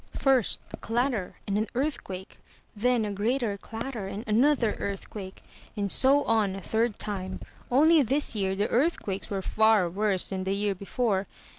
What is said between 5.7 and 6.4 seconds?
and so